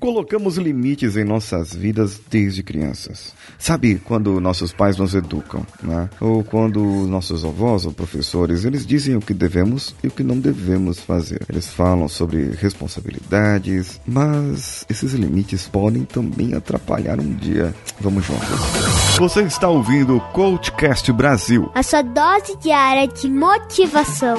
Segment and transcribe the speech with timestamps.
[0.00, 3.34] Colocamos limites em nossas vidas desde crianças.
[3.58, 6.08] Sabe quando nossos pais nos educam, né?
[6.18, 10.38] Ou quando nossos avós ou professores, eles dizem o que devemos e o que não
[10.38, 11.42] devemos fazer.
[11.50, 17.74] Eles falam sobre responsabilidades, mas esses limites podem também atrapalhar um dia.
[18.00, 18.48] Vamos juntos.
[19.18, 21.70] Você está ouvindo o Coachcast Brasil.
[21.74, 24.38] A sua dose diária de motivação.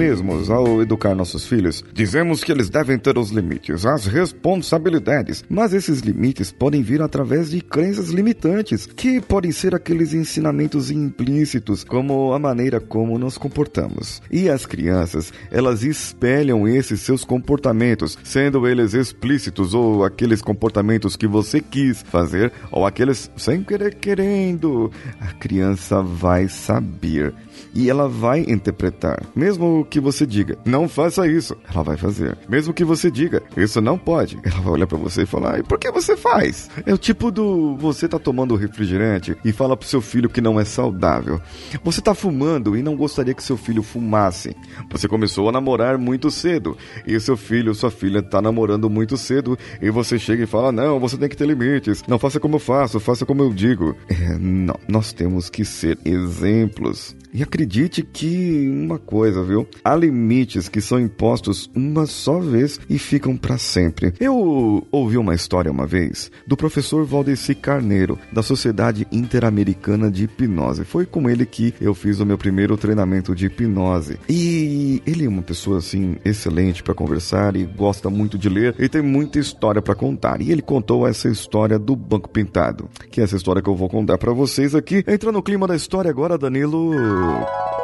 [0.00, 5.74] Mesmos, ao educar nossos filhos, dizemos que eles devem ter os limites, as responsabilidades, mas
[5.74, 12.32] esses limites podem vir através de crenças limitantes, que podem ser aqueles ensinamentos implícitos, como
[12.32, 14.22] a maneira como nos comportamos.
[14.30, 21.26] E as crianças, elas espelham esses seus comportamentos, sendo eles explícitos ou aqueles comportamentos que
[21.26, 24.90] você quis fazer, ou aqueles sem querer querendo.
[25.20, 27.34] A criança vai saber
[27.74, 29.22] e ela vai interpretar.
[29.34, 32.36] Mesmo que você diga, não faça isso, ela vai fazer.
[32.48, 35.62] Mesmo que você diga, isso não pode, ela vai olhar para você e falar, e
[35.62, 36.70] por que você faz?
[36.86, 40.58] É o tipo do você tá tomando refrigerante e fala pro seu filho que não
[40.58, 41.40] é saudável.
[41.84, 44.54] Você tá fumando e não gostaria que seu filho fumasse.
[44.90, 46.76] Você começou a namorar muito cedo
[47.06, 50.98] e seu filho, sua filha tá namorando muito cedo e você chega e fala, não,
[50.98, 53.96] você tem que ter limites, não faça como eu faço, faça como eu digo.
[54.08, 57.16] É, não, nós temos que ser exemplos.
[57.32, 59.66] E acredite que uma coisa, viu?
[59.84, 64.14] Há limites que são impostos uma só vez e ficam para sempre.
[64.20, 70.84] Eu ouvi uma história uma vez do professor Valdeci Carneiro, da Sociedade Interamericana de Hipnose.
[70.84, 74.18] Foi com ele que eu fiz o meu primeiro treinamento de hipnose.
[74.28, 78.88] E ele é uma pessoa assim excelente para conversar e gosta muito de ler e
[78.88, 80.40] tem muita história para contar.
[80.40, 83.88] E ele contou essa história do Banco Pintado, que é essa história que eu vou
[83.88, 85.04] contar para vocês aqui.
[85.06, 87.39] Entra no clima da história agora, Danilo.
[87.40, 87.79] Thank you.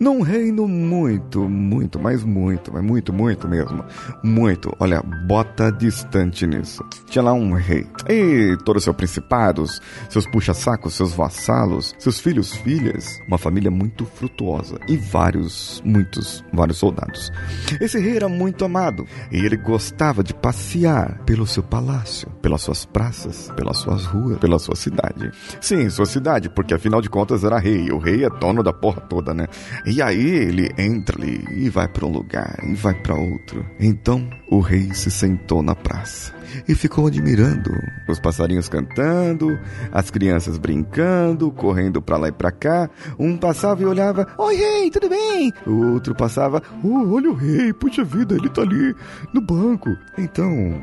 [0.00, 3.84] Num reino muito, muito, mas muito, mas muito, muito mesmo.
[4.22, 4.72] Muito.
[4.78, 6.84] Olha, bota distante nisso.
[7.06, 7.86] Tinha lá um rei.
[8.08, 13.18] E todos seus principados, seus puxa-sacos, seus vassalos, seus filhos, filhas.
[13.26, 14.78] Uma família muito frutuosa.
[14.88, 17.32] E vários, muitos, vários soldados.
[17.80, 19.04] Esse rei era muito amado.
[19.32, 24.58] E ele gostava de passear pelo seu palácio, pelas suas praças, pelas suas ruas, pela
[24.58, 25.30] sua cidade.
[25.60, 27.90] Sim, sua cidade, porque afinal de contas era rei.
[27.90, 29.48] O rei é dono da porra toda, né?
[29.90, 33.64] E aí ele entra ali e vai para um lugar e vai para outro.
[33.80, 36.34] Então o rei se sentou na praça
[36.68, 37.70] e ficou admirando
[38.06, 39.58] os passarinhos cantando,
[39.90, 42.90] as crianças brincando, correndo para lá e para cá.
[43.18, 45.54] Um passava e olhava: Oi, rei, tudo bem?
[45.66, 48.94] O outro passava: oh, Olha o rei, puxa vida, ele tá ali
[49.32, 49.88] no banco.
[50.18, 50.78] Então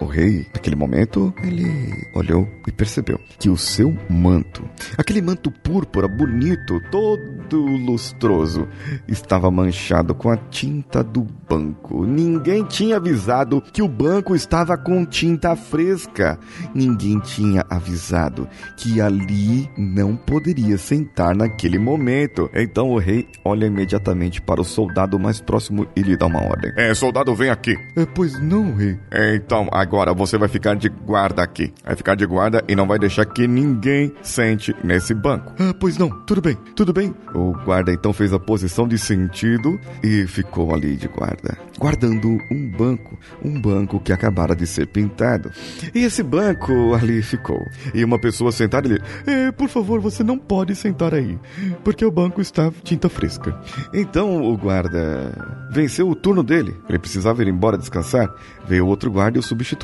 [0.00, 6.06] o rei, naquele momento, ele olhou e percebeu que o seu manto, aquele manto púrpura
[6.06, 8.68] bonito, todo lustroso,
[9.08, 12.04] estava manchado com a tinta do banco.
[12.04, 16.38] Ninguém tinha avisado que o banco estava com tinta fresca.
[16.74, 22.50] Ninguém tinha avisado que ali não poderia sentar naquele momento.
[22.52, 26.72] Então o rei olha imediatamente para o soldado mais próximo e lhe dá uma ordem.
[26.76, 27.78] É, soldado, vem aqui.
[27.96, 28.98] É, pois não, rei.
[29.10, 31.72] É, então, a Agora você vai ficar de guarda aqui.
[31.84, 35.52] Vai ficar de guarda e não vai deixar que ninguém sente nesse banco.
[35.60, 37.14] Ah, pois não, tudo bem, tudo bem.
[37.32, 42.68] O guarda então fez a posição de sentido e ficou ali de guarda, guardando um
[42.68, 45.52] banco, um banco que acabara de ser pintado.
[45.94, 47.64] E esse banco ali ficou.
[47.94, 51.38] E uma pessoa sentada ali, eh, por favor, você não pode sentar aí,
[51.84, 53.56] porque o banco está tinta fresca.
[53.94, 55.32] Então o guarda
[55.70, 56.76] venceu o turno dele.
[56.88, 58.28] Ele precisava ir embora descansar.
[58.66, 59.75] Veio outro guarda e o substituiu.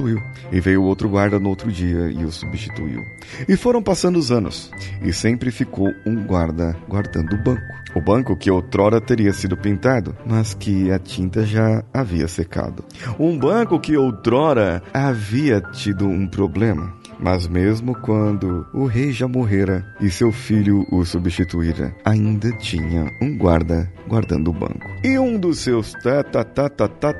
[0.50, 3.02] E veio outro guarda no outro dia e o substituiu.
[3.48, 4.70] E foram passando os anos.
[5.02, 7.82] E sempre ficou um guarda guardando o banco.
[7.94, 12.84] O banco que outrora teria sido pintado, mas que a tinta já havia secado.
[13.18, 16.94] Um banco que outrora havia tido um problema.
[17.22, 23.38] Mas mesmo quando o rei já morrera e seu filho o substituíra, ainda tinha um
[23.38, 24.90] guarda guardando o banco.
[25.02, 25.94] E um dos seus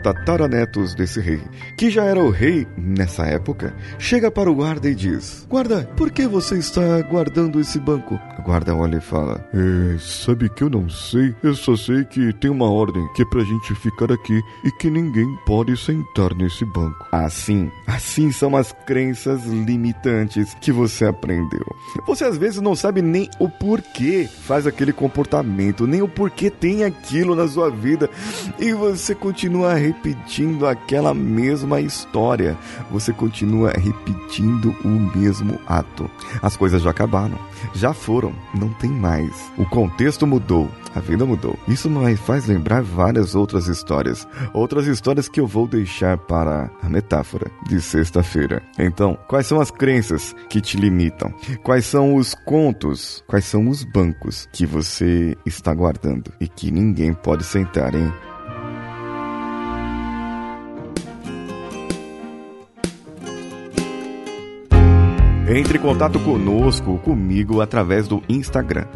[0.03, 1.41] tataranetos desse rei,
[1.79, 6.11] que já era o rei nessa época, chega para o guarda e diz: Guarda, por
[6.11, 8.21] que você está guardando esse banco?
[8.39, 12.31] O guarda olha e fala: é, Sabe que eu não sei, eu só sei que
[12.35, 16.67] tem uma ordem que é pra gente ficar aqui e que ninguém pode sentar nesse
[16.67, 17.07] banco.
[17.11, 21.65] Assim, assim são as crenças limitantes que você aprendeu.
[22.07, 26.82] Você às vezes não sabe nem o porquê faz aquele comportamento, nem o porquê tem
[26.85, 28.09] aquilo na sua vida
[28.59, 32.57] e você continua repetindo aquela mesma história.
[32.91, 36.11] Você continua repetindo o mesmo ato.
[36.41, 37.39] As coisas já acabaram,
[37.75, 39.33] já foram, não tem mais.
[39.57, 41.59] O contexto mudou, a vida mudou.
[41.67, 44.27] Isso me faz lembrar várias outras histórias.
[44.53, 48.63] Outras histórias que eu vou deixar para a metáfora de sexta-feira.
[48.79, 51.33] Então, quais são as crenças que te limitam?
[51.63, 53.25] Quais são os contos?
[53.27, 58.13] Quais são os bancos que você está guardando e que ninguém pode sentar, hein?
[65.49, 68.87] Entre em contato conosco, comigo, através do Instagram,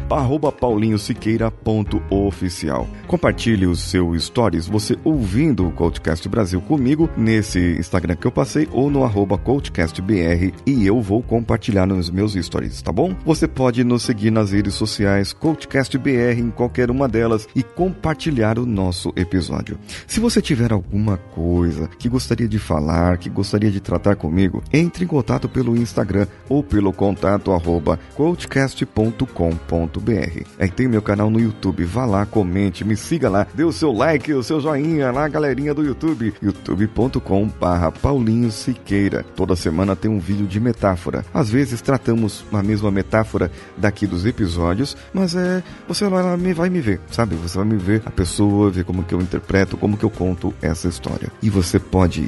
[0.59, 2.87] paulinhosiqueira.oficial.
[3.05, 8.65] Compartilhe o seu stories, você ouvindo o Coachcast Brasil comigo, nesse Instagram que eu passei,
[8.71, 13.13] ou no arroba CoachCastBR, e eu vou compartilhar nos meus stories, tá bom?
[13.25, 18.65] Você pode nos seguir nas redes sociais, CoachCastBR, em qualquer uma delas, e compartilhar o
[18.65, 19.77] nosso episódio.
[20.07, 25.03] Se você tiver alguma coisa que gostaria de falar, que gostaria de tratar comigo, entre
[25.03, 30.43] em contato pelo Instagram ou pelo contato arroba coachcast.com.br.
[30.59, 33.91] Aí tem meu canal no YouTube, vá lá, comente, me siga lá, dê o seu
[33.91, 39.25] like, o seu joinha lá, galerinha do YouTube, youtube.com barra Paulinho Siqueira.
[39.35, 41.25] Toda semana tem um vídeo de metáfora.
[41.33, 46.81] Às vezes tratamos a mesma metáfora daqui dos episódios, mas é, você vai, vai me
[46.81, 47.35] ver, sabe?
[47.35, 50.53] Você vai me ver a pessoa, ver como que eu interpreto, como que eu conto
[50.61, 51.31] essa história.
[51.41, 52.21] E você pode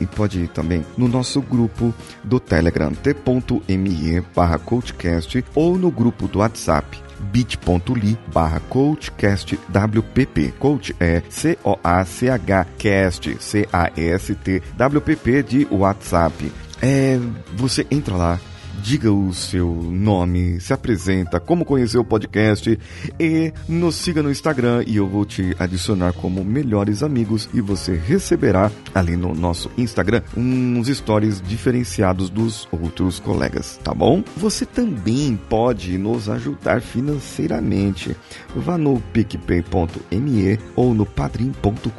[0.00, 5.90] e pode ir também no nosso grupo do Telegram, t.com bit.me barra coachcast ou no
[5.90, 10.52] grupo do WhatsApp bit.ly barra coachcastwpp.
[10.58, 16.52] Coach é C-O-A-C-H cast, C-A-S-T, WPP de WhatsApp.
[16.82, 17.18] É,
[17.54, 18.40] você entra lá,
[18.84, 22.78] diga o seu nome, se apresenta, como conheceu o podcast
[23.18, 27.96] e nos siga no Instagram e eu vou te adicionar como melhores amigos e você
[27.96, 34.22] receberá ali no nosso Instagram uns stories diferenciados dos outros colegas, tá bom?
[34.36, 38.14] Você também pode nos ajudar financeiramente.
[38.54, 41.90] Vá no picpay.me ou no padrim.com.br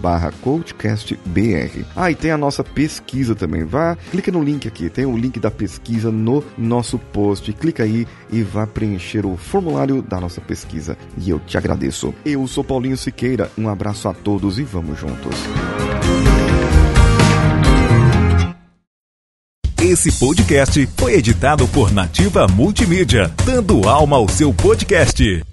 [0.00, 1.84] barra coachcastbr.
[1.94, 3.64] Ah, e tem a nossa pesquisa também.
[3.64, 7.52] Vá, clica no link aqui, tem o link da pesquisa no nosso post.
[7.52, 10.96] Clica aí e vá preencher o formulário da nossa pesquisa.
[11.18, 12.14] E eu te agradeço.
[12.24, 15.36] Eu sou Paulinho Siqueira, um abraço a todos e vamos juntos.
[19.78, 25.51] Esse podcast foi editado por Nativa Multimídia, dando alma ao seu podcast.